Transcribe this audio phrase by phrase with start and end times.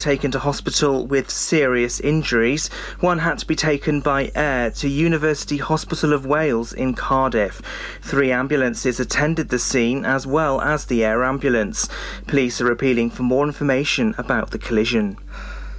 [0.00, 2.68] taken to hospital with serious injuries.
[3.00, 7.60] One had to be taken by air to University Hospital of Wales in Cardiff.
[8.00, 11.88] Three ambulances attended the scene as well as the air ambulance.
[12.28, 15.16] Police are appealing for more information about the collision.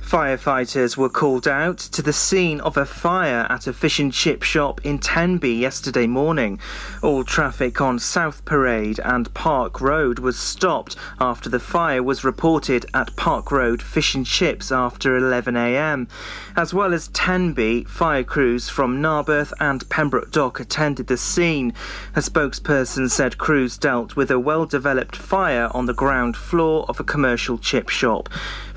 [0.09, 4.41] Firefighters were called out to the scene of a fire at a fish and chip
[4.41, 6.59] shop in Tenby yesterday morning.
[7.03, 12.87] All traffic on South Parade and Park Road was stopped after the fire was reported
[12.95, 16.09] at Park Road Fish and Chips after 11am.
[16.55, 21.71] As well as Tenby, fire crews from Narberth and Pembroke Dock attended the scene.
[22.15, 26.99] A spokesperson said crews dealt with a well developed fire on the ground floor of
[26.99, 28.27] a commercial chip shop.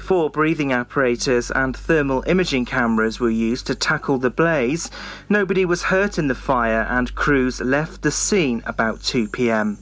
[0.02, 4.90] Four breathing apparatus and thermal imaging cameras were used to tackle the blaze.
[5.28, 9.78] Nobody was hurt in the fire and crews left the scene about 2 pm.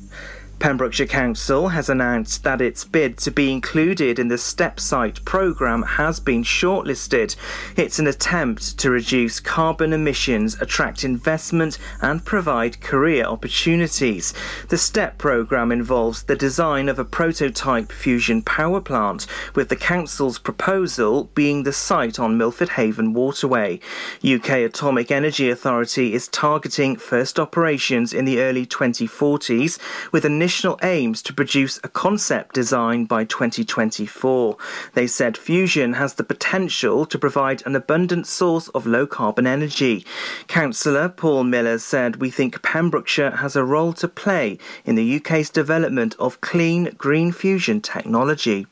[0.61, 5.81] Pembrokeshire Council has announced that its bid to be included in the Step Site programme
[5.83, 7.35] has been shortlisted.
[7.79, 14.35] It's an attempt to reduce carbon emissions, attract investment, and provide career opportunities.
[14.69, 20.39] The STEP programme involves the design of a prototype fusion power plant, with the Council's
[20.39, 23.81] proposal being the site on Milford Haven Waterway.
[24.23, 29.79] UK Atomic Energy Authority is targeting first operations in the early 2040s,
[30.13, 30.50] with initial
[30.83, 34.57] aims to produce a concept design by 2024.
[34.95, 40.05] They said fusion has the potential to provide an abundant source of low carbon energy.
[40.49, 45.51] Councillor Paul Miller said, We think Pembrokeshire has a role to play in the UK's
[45.51, 48.67] development of clean green fusion technology.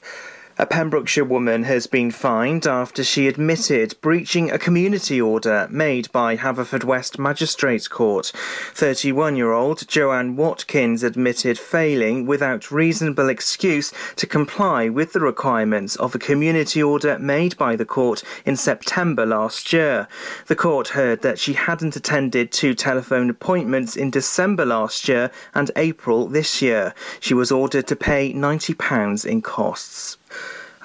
[0.60, 6.36] A Pembrokeshire woman has been fined after she admitted breaching a community order made by
[6.36, 8.32] Haverfordwest Magistrates Court.
[8.74, 15.94] 31 year old Joanne Watkins admitted failing without reasonable excuse to comply with the requirements
[15.94, 20.08] of a community order made by the court in September last year.
[20.48, 25.70] The court heard that she hadn't attended two telephone appointments in December last year and
[25.76, 26.96] April this year.
[27.20, 30.17] She was ordered to pay £90 in costs.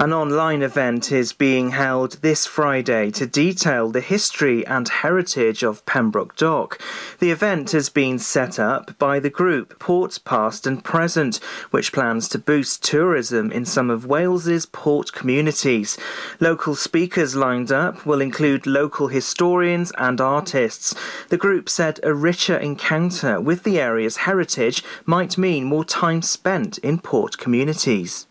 [0.04, 5.86] An online event is being held this Friday to detail the history and heritage of
[5.86, 6.78] Pembroke Dock.
[7.20, 11.38] The event has been set up by the group Ports Past and Present,
[11.72, 15.98] which plans to boost tourism in some of Wales's port communities.
[16.42, 20.94] Local speakers lined up will include local historians and artists.
[21.30, 26.78] The group said a richer encounter with the area's heritage might mean more time spent
[26.80, 28.28] in port communities.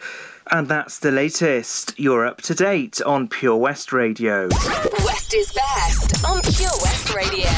[0.52, 1.98] And that's the latest.
[1.98, 4.48] You're up to date on Pure West Radio.
[5.02, 7.48] West is best on Pure West Radio.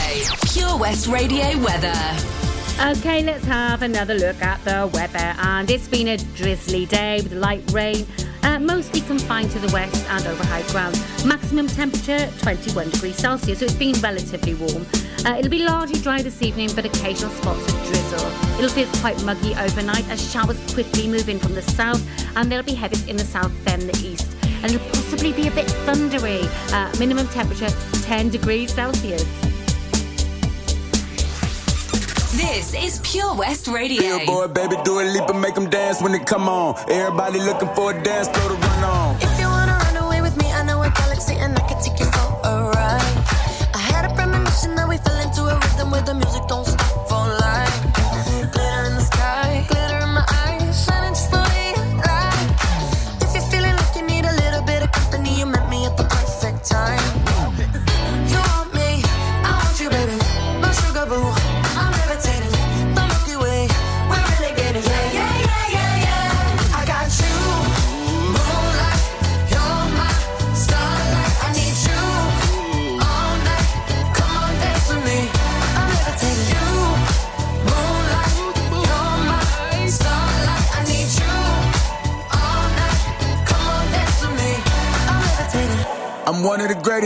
[0.52, 2.43] Pure West Radio weather.
[2.80, 5.34] Okay, let's have another look at the weather.
[5.38, 8.04] And it's been a drizzly day with light rain,
[8.42, 11.00] uh, mostly confined to the west and over high ground.
[11.24, 14.84] Maximum temperature 21 degrees Celsius, so it's been relatively warm.
[15.24, 18.58] Uh, it'll be largely dry this evening, but occasional spots of drizzle.
[18.58, 22.04] It'll feel quite muggy overnight as showers quickly move in from the south,
[22.36, 24.36] and they'll be heaviest in the south, then the east.
[24.64, 26.42] And it'll possibly be a bit thundery.
[26.72, 27.70] Uh, minimum temperature
[28.02, 29.53] 10 degrees Celsius.
[32.34, 34.02] This is Pure West Radio.
[34.02, 36.74] Billboard, baby, Dua Lipa and make them dance when they come on.
[36.90, 39.16] Everybody looking for a dance floor to run on.
[39.22, 42.00] If you wanna run away with me, I know a galaxy and I can take
[42.00, 43.16] you for a ride.
[43.72, 46.83] I had a premonition that we fell into a rhythm where the music don't stop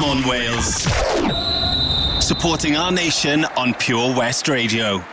[0.00, 0.86] Come on, Wales.
[2.24, 5.04] Supporting our nation on Pure West Radio.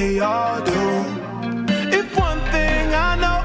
[0.00, 0.82] they all do.
[1.98, 3.40] If one thing I know,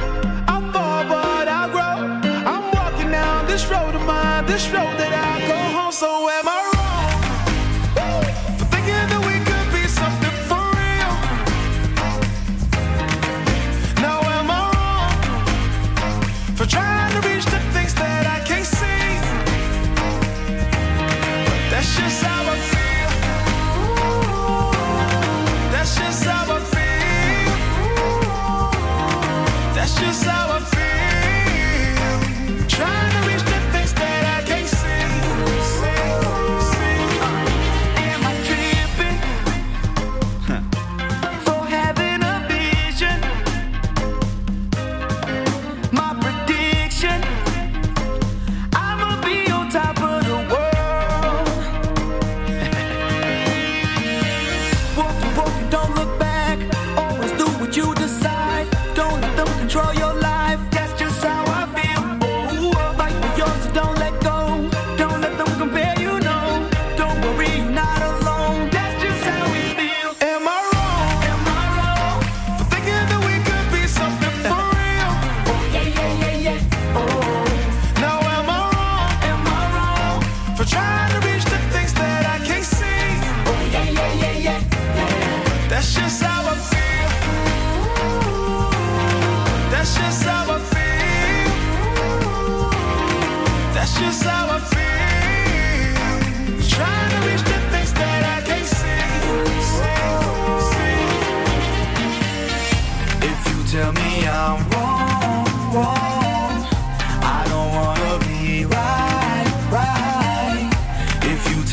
[0.54, 1.98] I fall but I grow.
[2.54, 6.45] I'm walking down this road of mine, this road that I go home so ever.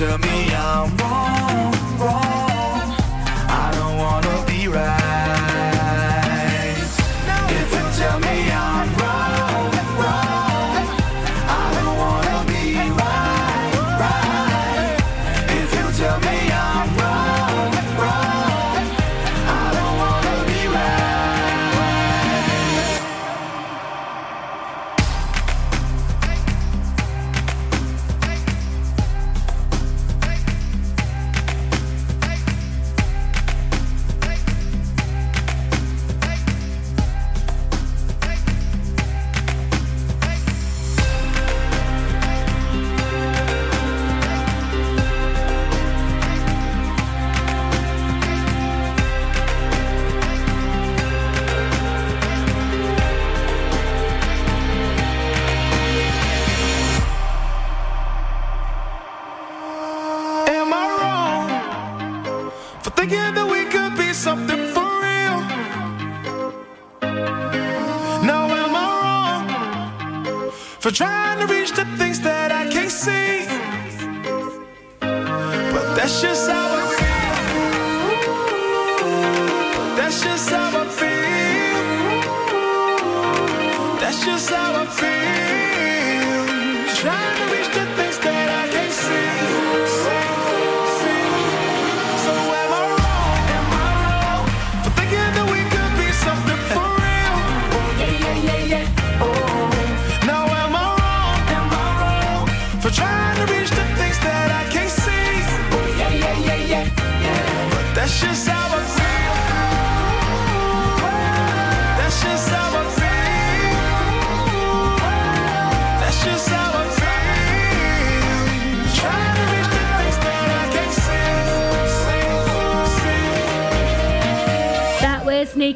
[0.03, 1.32] to me, I.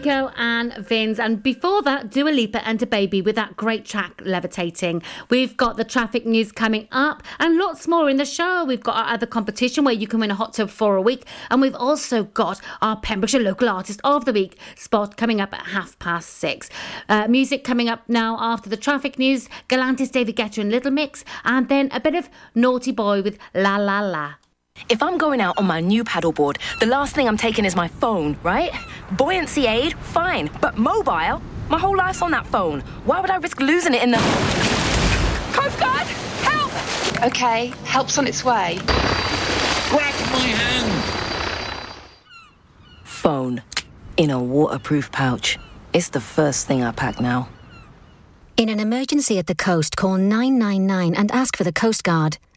[0.06, 1.18] Nico and Vinz.
[1.18, 5.02] And before that, Dua Lipa and DaBaby with that great track, Levitating.
[5.30, 8.64] We've got the traffic news coming up and lots more in the show.
[8.64, 11.26] We've got our other competition where you can win a hot tub for a week.
[11.50, 15.66] And we've also got our Pembrokeshire Local Artist of the Week spot coming up at
[15.66, 16.70] half past six.
[17.08, 19.48] Uh, music coming up now after the traffic news.
[19.68, 21.24] Galantis, David Guetta and Little Mix.
[21.44, 24.34] And then a bit of Naughty Boy with La La La.
[24.88, 27.88] If I'm going out on my new paddleboard, the last thing I'm taking is my
[27.88, 28.70] phone, right?
[29.12, 30.48] Buoyancy aid, fine.
[30.60, 31.42] But mobile?
[31.68, 32.80] My whole life's on that phone.
[33.04, 34.18] Why would I risk losing it in the.
[35.52, 36.06] Coast Guard!
[36.42, 37.24] Help!
[37.24, 38.78] Okay, help's on its way.
[39.88, 41.04] Grab my hand!
[43.02, 43.62] Phone.
[44.16, 45.58] In a waterproof pouch.
[45.92, 47.48] It's the first thing I pack now.
[48.56, 52.38] In an emergency at the coast, call 999 and ask for the Coast Guard.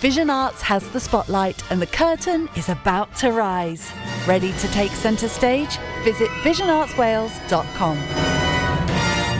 [0.00, 3.90] Vision Arts has the spotlight and the curtain is about to rise.
[4.26, 5.78] Ready to take centre stage?
[6.04, 7.98] Visit visionartswales.com.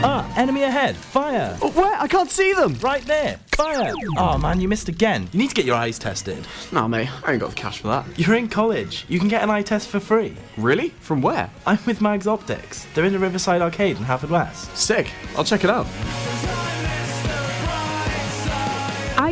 [0.03, 0.95] Ah, enemy ahead.
[0.95, 1.57] Fire.
[1.61, 1.95] Oh, where?
[1.99, 2.73] I can't see them.
[2.81, 3.39] Right there.
[3.55, 3.93] Fire.
[4.17, 5.27] Oh man, you missed again.
[5.31, 6.45] You need to get your eyes tested.
[6.71, 8.05] Nah, mate, I ain't got the cash for that.
[8.17, 9.05] You're in college.
[9.07, 10.35] You can get an eye test for free.
[10.57, 10.89] Really?
[11.01, 11.49] From where?
[11.65, 12.85] I'm with Mags Optics.
[12.93, 14.75] They're in the Riverside Arcade in Haverfordwest.
[14.75, 15.11] Sick.
[15.35, 15.87] I'll check it out.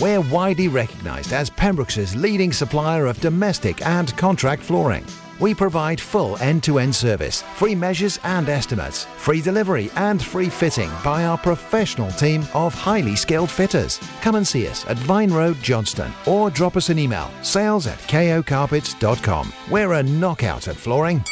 [0.00, 5.04] We're widely recognised as Pembroke's leading supplier of domestic and contract flooring.
[5.40, 10.48] We provide full end to end service, free measures and estimates, free delivery and free
[10.48, 13.98] fitting by our professional team of highly skilled fitters.
[14.20, 17.98] Come and see us at Vine Road, Johnston, or drop us an email sales at
[18.00, 19.52] kocarpets.com.
[19.68, 21.24] We're a knockout at flooring.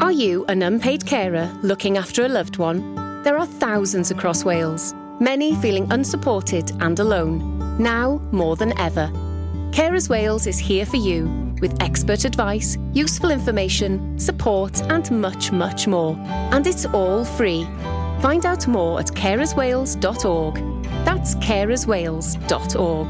[0.00, 2.94] Are you an unpaid carer looking after a loved one?
[3.22, 9.08] There are thousands across Wales, many feeling unsupported and alone, now more than ever.
[9.70, 15.86] Carers Wales is here for you with expert advice, useful information, support, and much, much
[15.86, 16.16] more.
[16.52, 17.64] And it's all free.
[18.20, 20.54] Find out more at carerswales.org.
[21.04, 23.08] That's carerswales.org.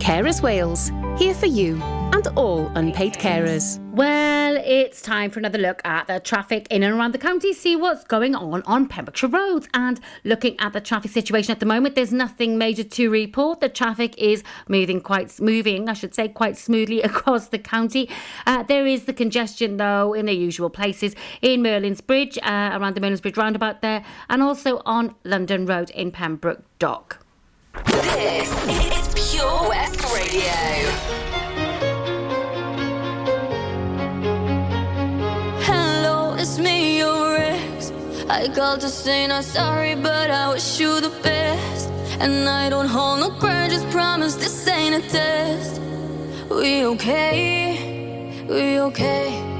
[0.00, 3.78] Carers Wales, here for you and all unpaid carers.
[3.92, 7.74] Well, it's time for another look at the traffic in and around the county, see
[7.74, 9.68] what's going on on Pembrokeshire roads.
[9.72, 13.60] And looking at the traffic situation at the moment, there's nothing major to report.
[13.60, 18.08] The traffic is moving quite moving, I should say, quite smoothly across the county.
[18.46, 22.94] Uh, there is the congestion though in the usual places in Merlin's Bridge, uh, around
[22.94, 27.24] the Merlin's Bridge roundabout there, and also on London Road in Pembroke Dock.
[27.86, 31.31] This is Pure West Radio.
[38.32, 41.90] I called to say not sorry, but I wish you the best.
[42.18, 45.78] And I don't hold no grudges, promise this ain't a test.
[46.48, 48.46] We okay?
[48.48, 49.51] We okay?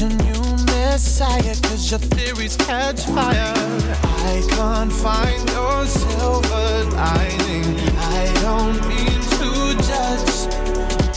[0.00, 3.54] preaching you messiah cause your theories catch fire.
[4.02, 7.64] I can't find your silver lining.
[7.98, 9.50] I don't mean to
[9.88, 10.36] judge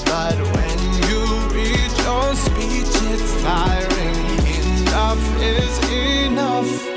[0.05, 1.21] but when you
[1.55, 4.17] read your speech it's tiring
[4.57, 5.89] enough is
[6.25, 6.92] enough.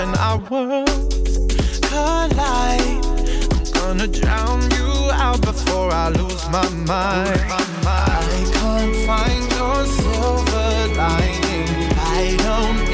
[0.00, 1.38] when our worlds
[1.88, 3.04] collide.
[3.50, 7.40] I'm gonna drown you out before I lose my mind.
[7.48, 8.28] My mind.
[8.34, 11.68] I can't find your silver lining.
[11.98, 12.89] I don't.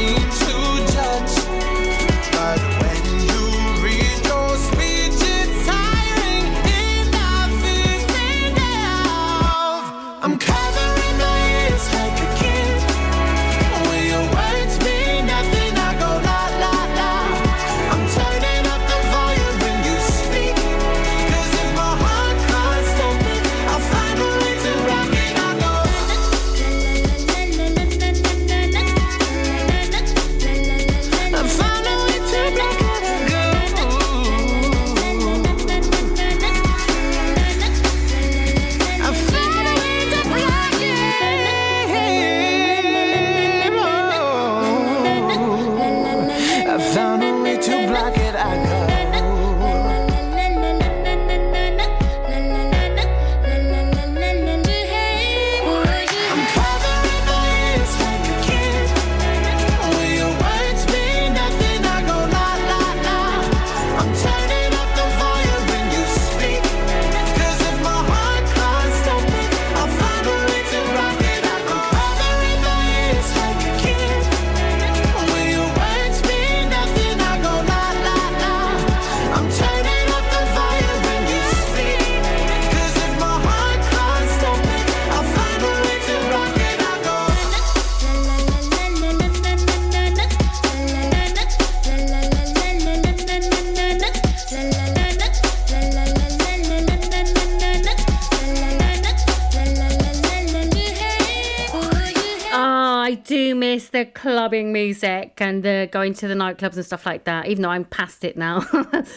[104.87, 108.25] music and the going to the nightclubs and stuff like that, even though I'm past
[108.25, 108.65] it now,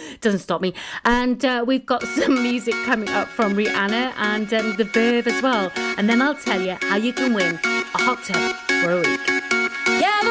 [0.21, 0.73] doesn't stop me.
[1.05, 5.41] And uh, we've got some music coming up from Rihanna and um, The Verve as
[5.43, 5.71] well.
[5.97, 9.19] And then I'll tell you how you can win a hot tub for a week.
[10.01, 10.28] Yeah,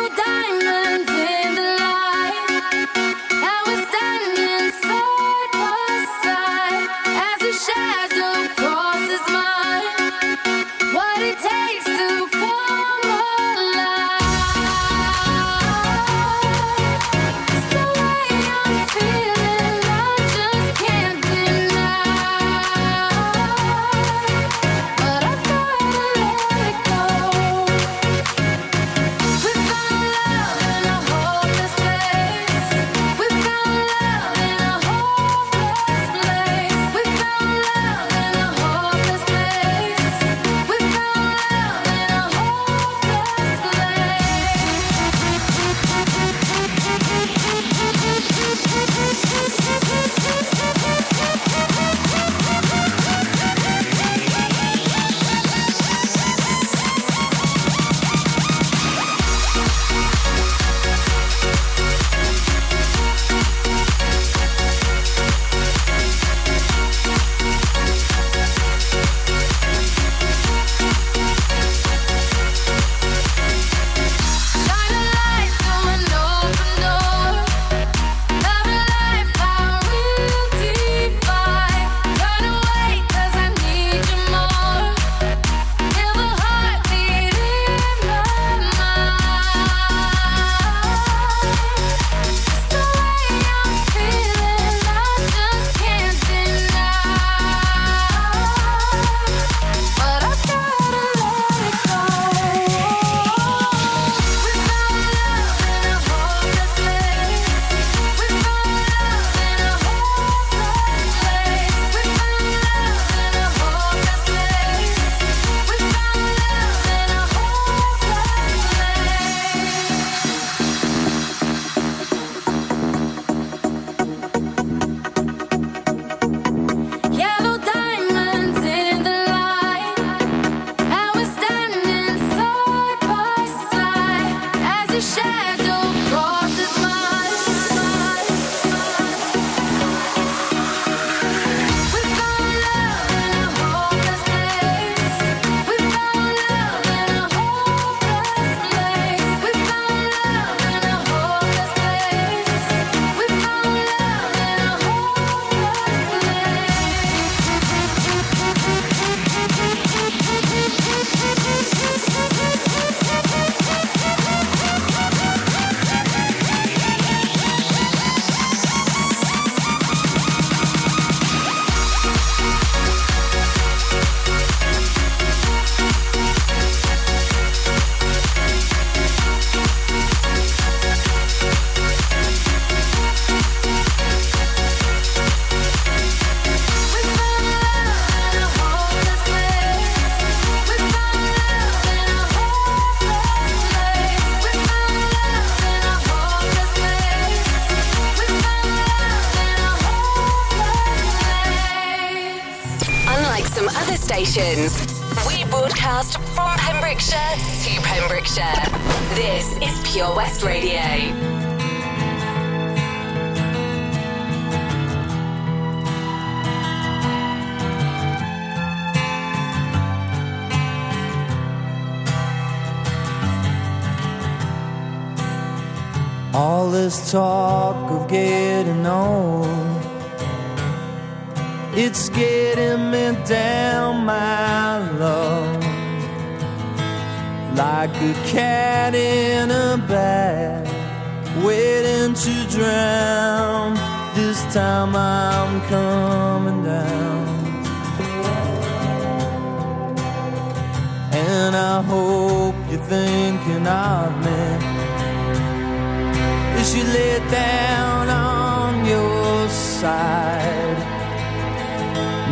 [259.81, 260.79] side.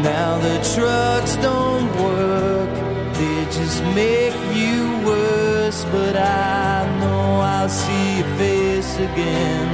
[0.02, 2.70] Now the trucks don't work,
[3.18, 5.84] they just make you worse.
[5.92, 9.68] But I know I'll see your face again.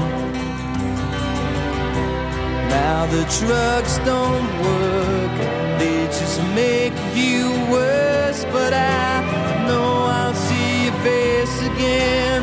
[2.76, 5.34] Now the trucks don't work,
[5.80, 7.40] they just make you
[7.76, 8.44] worse.
[8.56, 9.12] But I
[9.66, 12.42] know I'll see your face again.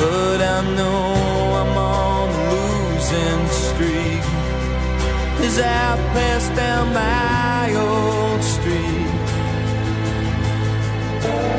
[0.00, 1.35] But I know
[3.50, 4.24] street
[5.46, 9.12] as I pass down my old street.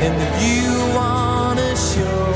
[0.06, 2.32] And if you wanna show,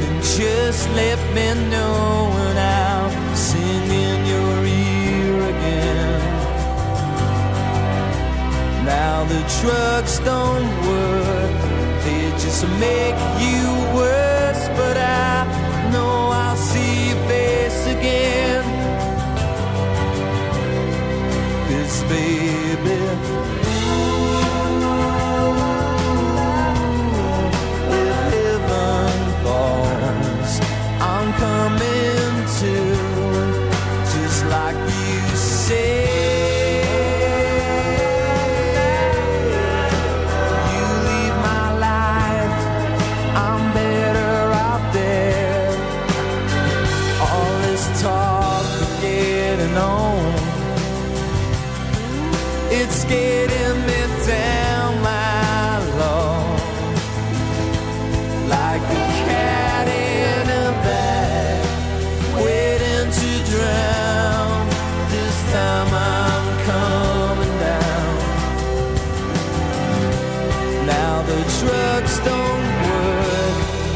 [0.00, 6.20] then just let me know and I'll sing in your ear again.
[8.84, 11.56] Now the trucks don't work,
[12.04, 13.64] they just make you
[13.98, 15.37] worse, but I
[17.98, 18.64] again.
[21.68, 22.98] This baby.
[31.38, 32.74] coming to,
[34.12, 35.97] just like you said.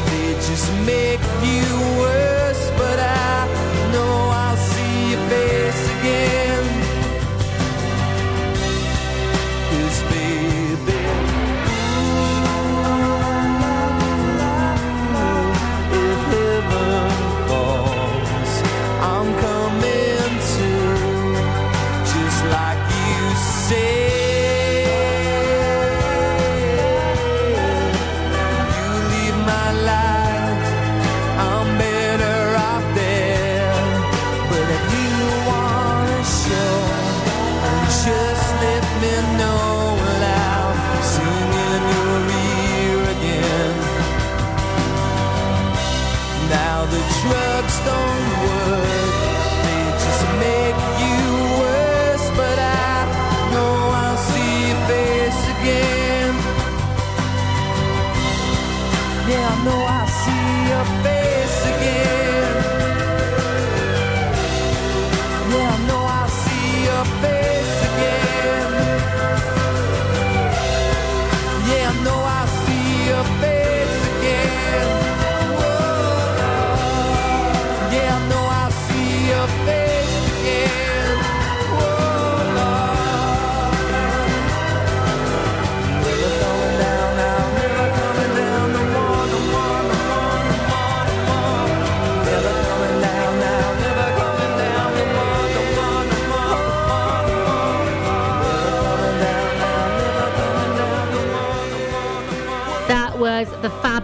[0.09, 1.72] they just make you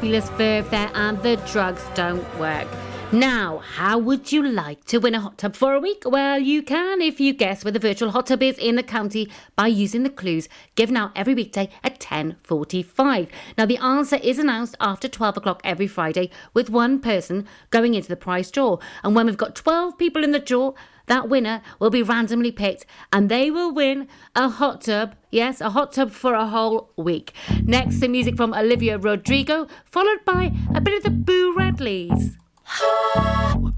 [0.10, 2.68] fabulous verve and the drugs don't work.
[3.12, 6.02] Now, how would you like to win a hot tub for a week?
[6.04, 9.30] Well, you can if you guess where the virtual hot tub is in the county
[9.56, 13.28] by using the clues given out every weekday at 10:45.
[13.56, 18.10] Now, the answer is announced after 12 o'clock every Friday, with one person going into
[18.10, 18.78] the prize draw.
[19.04, 20.74] And when we've got 12 people in the draw,
[21.10, 25.16] that winner will be randomly picked and they will win a hot tub.
[25.32, 27.34] Yes, a hot tub for a whole week.
[27.64, 32.36] Next, the music from Olivia Rodrigo, followed by a bit of the Boo Radleys.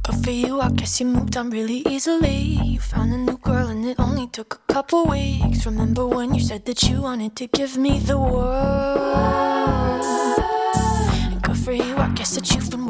[0.04, 2.60] Good for you, I guess you moved on really easily.
[2.64, 5.66] You found a new girl and it only took a couple weeks.
[5.66, 10.04] Remember when you said that you wanted to give me the world?
[11.32, 12.71] And Good for you, I guess that been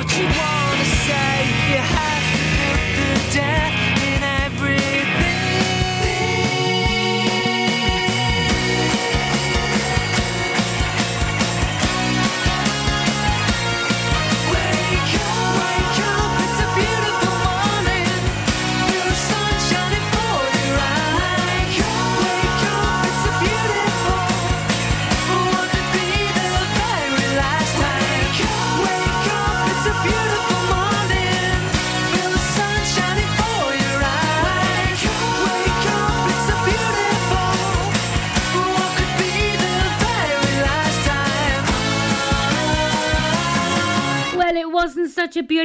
[0.00, 0.59] what you wanna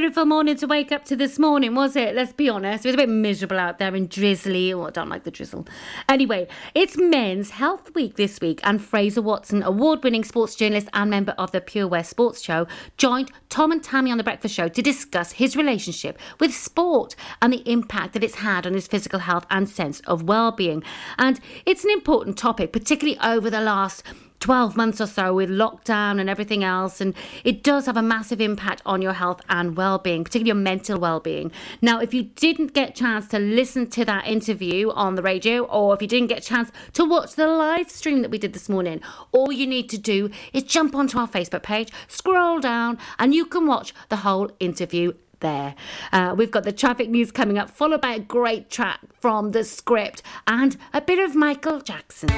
[0.06, 2.14] beautiful morning to wake up to this morning, was it?
[2.14, 2.86] Let's be honest.
[2.86, 4.72] It was a bit miserable out there and drizzly.
[4.72, 5.68] Oh, I don't like the drizzle.
[6.08, 11.10] Anyway, it's Men's Health Week this week, and Fraser Watson, award winning sports journalist and
[11.10, 14.68] member of the Pure West Sports Show, joined Tom and Tammy on The Breakfast Show
[14.68, 19.22] to discuss his relationship with sport and the impact that it's had on his physical
[19.22, 20.84] health and sense of well being.
[21.18, 24.04] And it's an important topic, particularly over the last
[24.46, 27.02] 12 months or so with lockdown and everything else.
[27.02, 30.64] And it does have a massive impact on your health and well being, particularly your
[30.64, 31.52] mental well being.
[31.82, 35.64] Now, if you didn't get a chance to listen to that interview on the radio,
[35.64, 38.54] or if you didn't get a chance to watch the live stream that we did
[38.54, 43.00] this morning, all you need to do is jump onto our Facebook page, scroll down,
[43.18, 45.12] and you can watch the whole interview
[45.46, 45.76] there.
[46.12, 49.64] Uh, we've got the traffic news coming up, followed by a great track from the
[49.64, 52.30] script and a bit of Michael Jackson.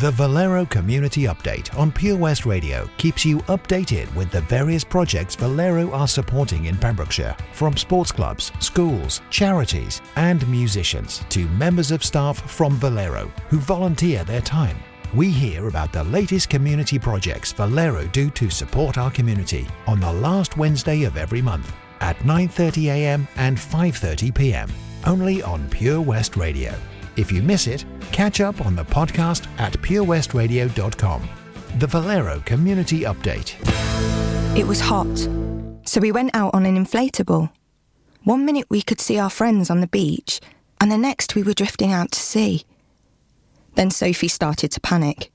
[0.00, 5.34] The Valero Community Update on Pure West Radio keeps you updated with the various projects
[5.34, 12.02] Valero are supporting in Pembrokeshire, from sports clubs, schools, charities, and musicians to members of
[12.02, 14.78] staff from Valero who volunteer their time.
[15.14, 20.12] We hear about the latest community projects Valero do to support our community on the
[20.12, 21.70] last Wednesday of every month
[22.00, 23.28] at 9:30 a.m.
[23.36, 24.68] and 5:30 p.m.
[25.06, 26.74] only on Pure West Radio.
[27.16, 31.28] If you miss it, catch up on the podcast at purewestradio.com.
[31.78, 33.54] The Valero Community Update.
[34.56, 35.16] It was hot,
[35.84, 37.50] so we went out on an inflatable.
[38.24, 40.40] One minute we could see our friends on the beach,
[40.80, 42.64] and the next we were drifting out to sea.
[43.74, 45.30] Then Sophie started to panic.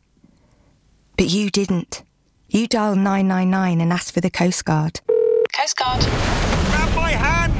[1.17, 2.03] But you didn't.
[2.49, 4.99] You dialed 999 and asked for the Coast Guard.
[5.55, 6.50] Coast Guard.
[7.11, 7.53] Grab my hand!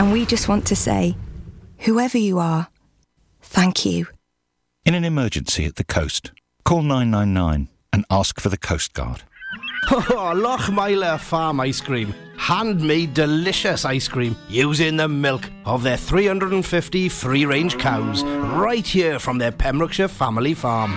[0.00, 1.16] And we just want to say,
[1.78, 2.68] whoever you are,
[3.40, 4.06] thank you.
[4.84, 6.30] In an emergency at the coast,
[6.64, 9.22] call 999 and ask for the Coast Guard.
[9.90, 12.14] Oh, Lochmeyler Farm Ice Cream.
[12.36, 19.18] Handmade delicious ice cream using the milk of their 350 free range cows right here
[19.18, 20.96] from their Pembrokeshire family farm.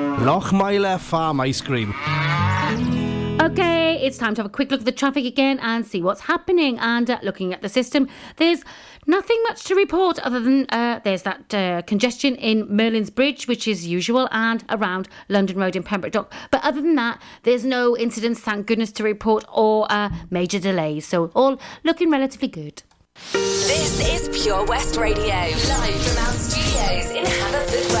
[0.19, 1.93] Lochmeyler Farm Ice Cream.
[3.41, 6.21] Okay, it's time to have a quick look at the traffic again and see what's
[6.21, 6.77] happening.
[6.79, 8.07] And uh, looking at the system,
[8.37, 8.63] there's
[9.07, 13.67] nothing much to report other than uh, there's that uh, congestion in Merlin's Bridge, which
[13.67, 16.33] is usual, and around London Road in Pembroke Dock.
[16.51, 21.07] But other than that, there's no incidents, thank goodness, to report or uh, major delays.
[21.07, 22.83] So all looking relatively good.
[23.33, 28.00] This is Pure West Radio, live from our studios in Haverfordwest.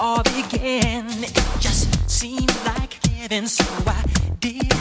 [0.00, 1.06] all began.
[1.24, 4.02] It just seemed like heaven, so I
[4.40, 4.75] did.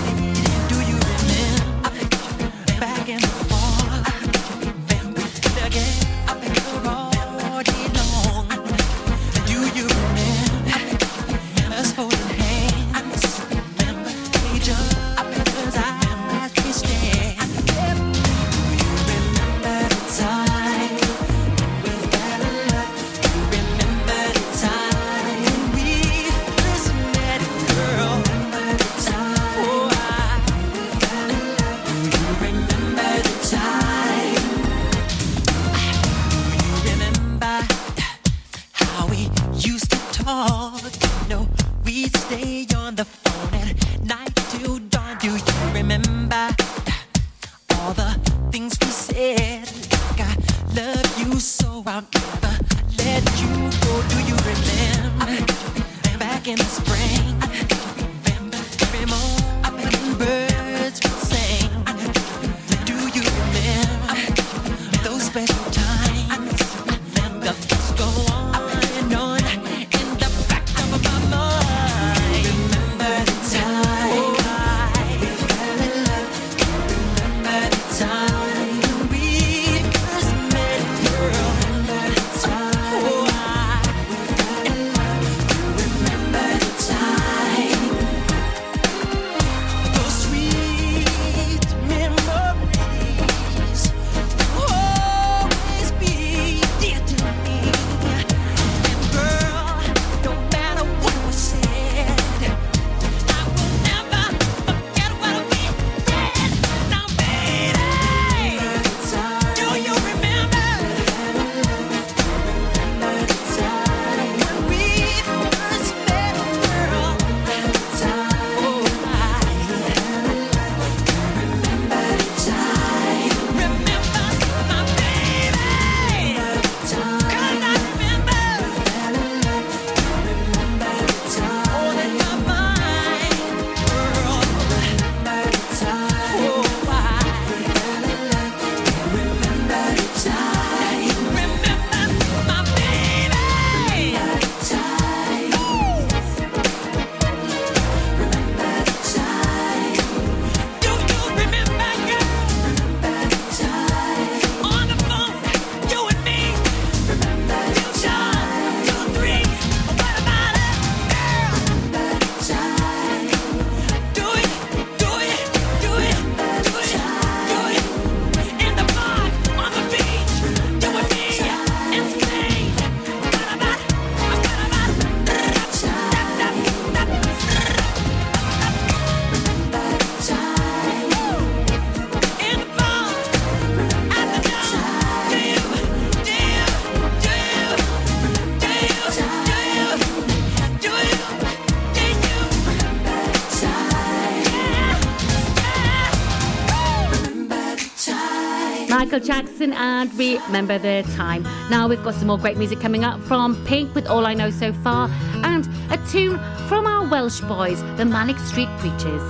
[199.16, 201.44] Michael Jackson and Remember the Time.
[201.70, 204.50] Now we've got some more great music coming up from Pink with All I Know
[204.50, 206.38] So Far and a tune
[206.68, 209.22] from our Welsh boys, the Manic Street Preachers.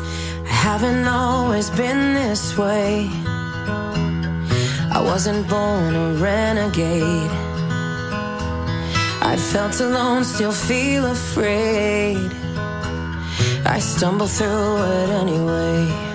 [0.43, 3.07] I haven't always been this way.
[4.91, 7.29] I wasn't born a renegade.
[9.21, 12.31] I felt alone, still feel afraid.
[13.67, 16.14] I stumble through it anyway.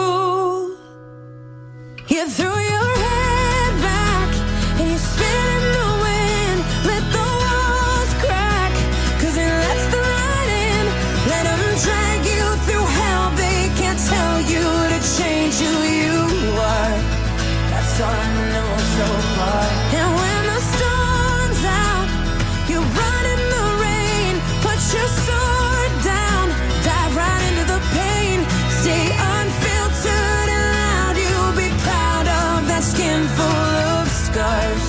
[32.81, 34.87] that skin full of scars.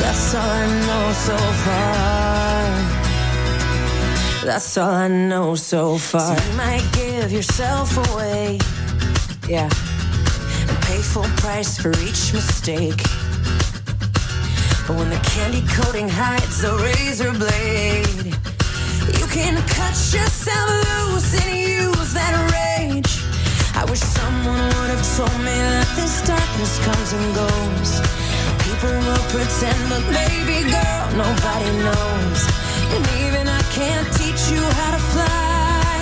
[0.00, 2.64] That's all I know so far.
[4.46, 6.36] That's all I know so far.
[6.36, 8.58] So you might give yourself away,
[9.48, 9.68] yeah,
[11.04, 13.02] full price for each mistake.
[14.86, 18.32] But when the candy coating hides the razor blade,
[19.18, 23.12] you can cut yourself loose and use that rage.
[23.76, 27.90] I wish someone would have told me that this darkness comes and goes.
[28.64, 32.40] People will pretend, but baby girl, nobody knows.
[32.94, 35.96] And even I can't teach you how to fly,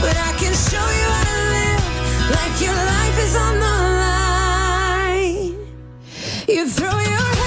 [0.00, 1.84] but I can show you how to live
[2.38, 4.01] like your life is on the line.
[6.52, 7.41] You throw your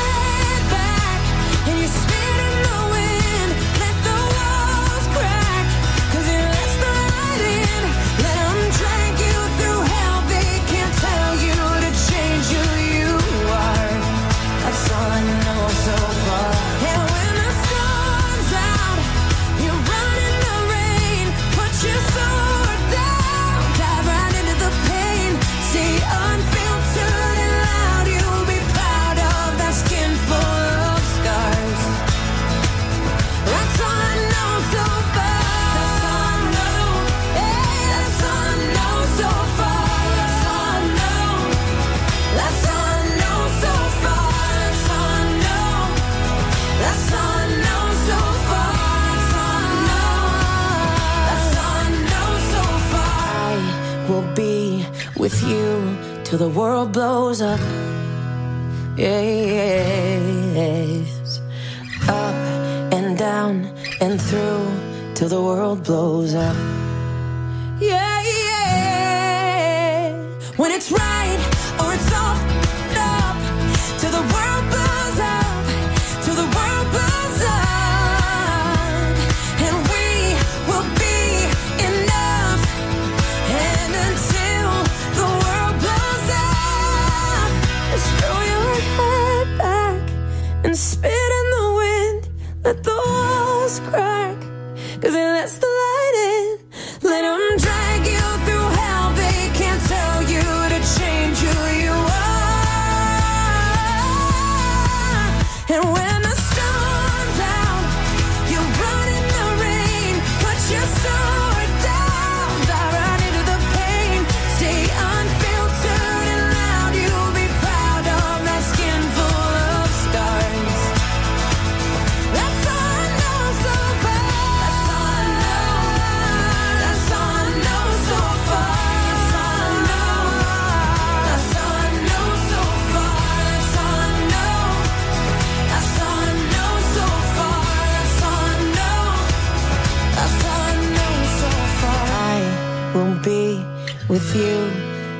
[144.15, 144.71] with you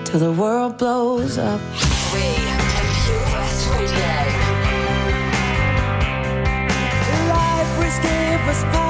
[0.06, 1.60] till the world blows up.
[2.14, 2.22] We
[7.30, 8.85] Life will give us part.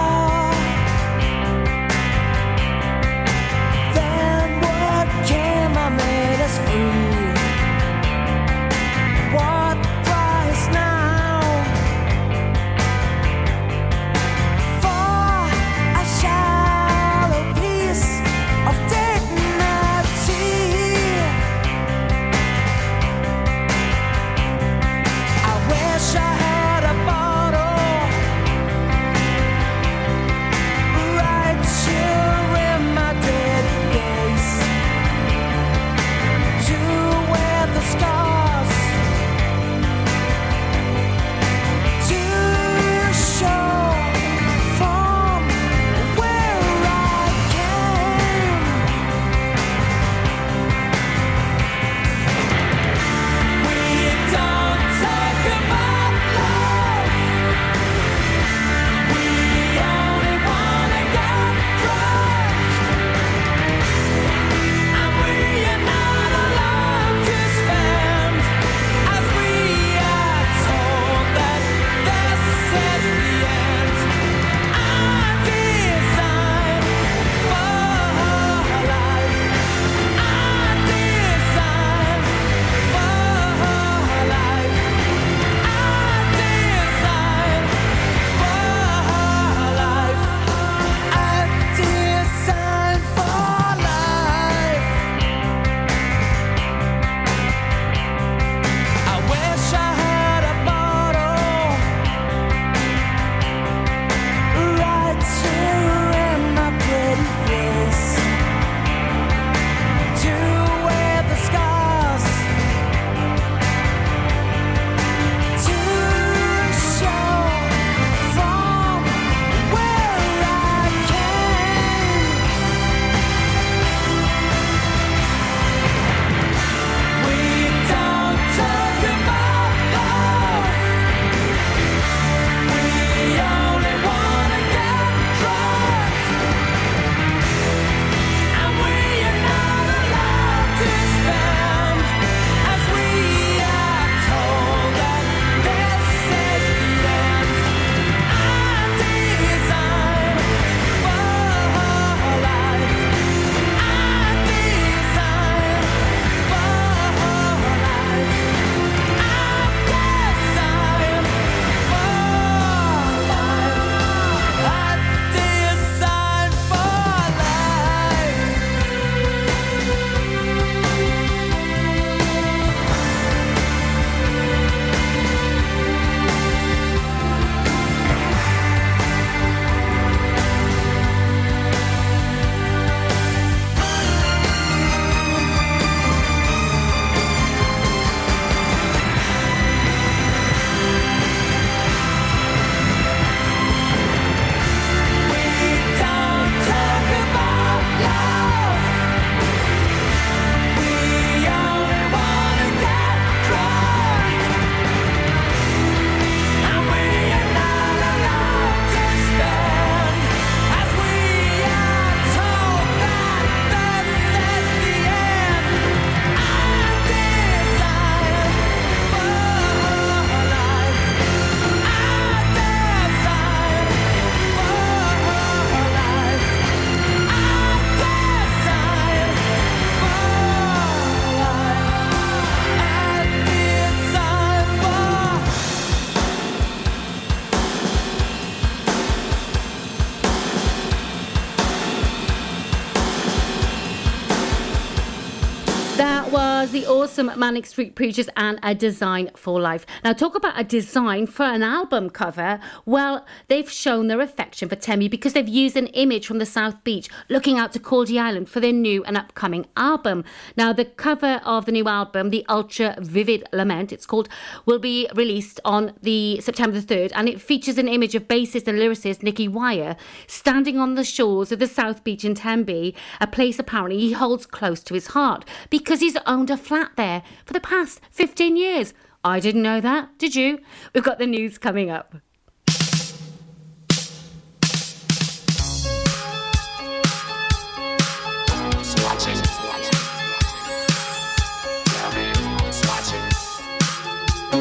[247.55, 249.85] Manic Street Preachers and A Design for Life.
[250.03, 252.59] Now, talk about a design for an album cover.
[252.85, 256.83] Well, they've shown their affection for Tenby because they've used an image from the South
[256.83, 260.25] Beach looking out to Caldey Island for their new and upcoming album.
[260.57, 264.27] Now, the cover of the new album, The Ultra Vivid Lament, it's called,
[264.65, 268.67] will be released on the September the 3rd and it features an image of bassist
[268.67, 269.95] and lyricist Nicky Wire
[270.27, 274.45] standing on the shores of the South Beach in Tenby, a place apparently he holds
[274.45, 278.93] close to his heart because he's owned a flat there for the past 15 years.
[279.23, 280.59] I didn't know that, did you?
[280.93, 282.15] We've got the news coming up.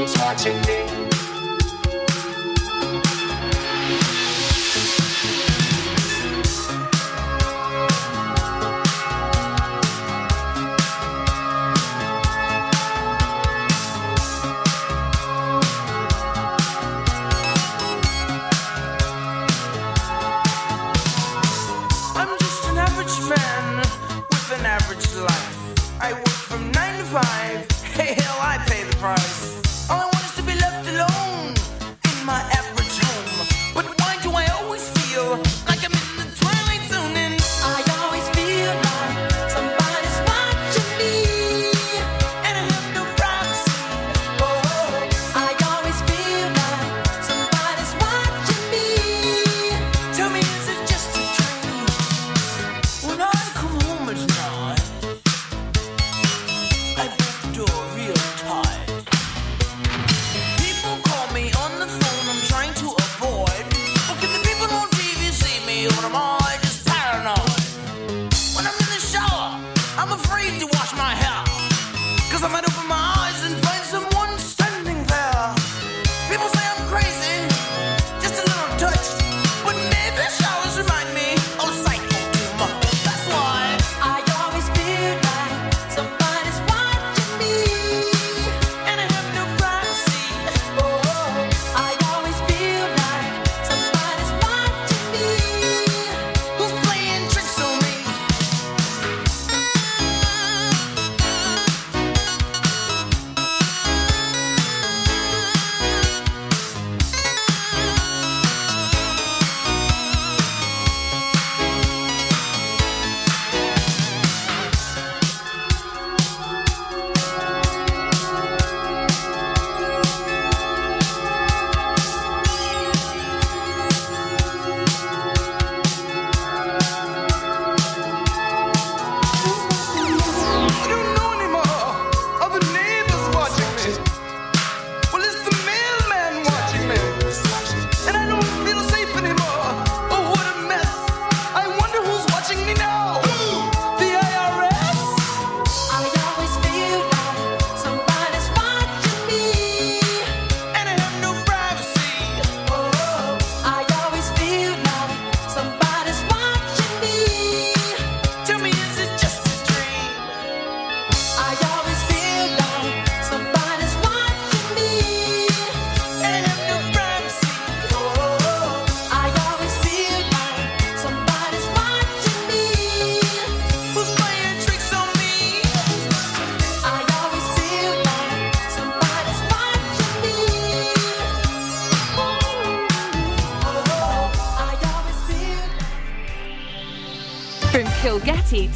[0.06, 0.93] Swatching me.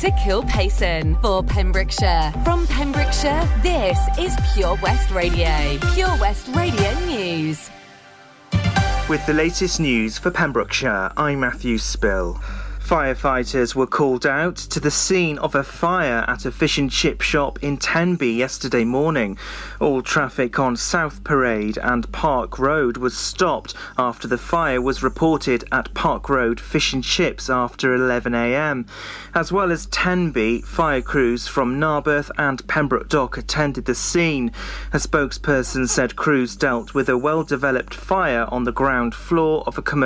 [0.01, 2.33] To Kilpaison for Pembrokeshire.
[2.45, 5.77] From Pembrokeshire, this is Pure West Radio.
[5.93, 7.69] Pure West Radio News.
[9.09, 12.41] With the latest news for Pembrokeshire, I'm Matthew Spill.
[12.89, 17.21] Firefighters were called out to the scene of a fire at a fish and chip
[17.21, 19.37] shop in Tenby yesterday morning.
[19.79, 25.65] All traffic on South Parade and Park Road was stopped after the fire was reported
[25.71, 28.89] at Park Road Fish and Chips after 11am.
[29.35, 34.51] As well as Tenby, fire crews from Narberth and Pembroke Dock attended the scene.
[34.95, 39.77] A spokesperson said crews dealt with a well developed fire on the ground floor of
[39.77, 39.97] a commercial